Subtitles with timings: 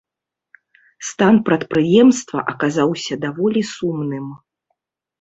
[1.09, 4.37] Стан прадпрыемства аказаўся даволі сумным.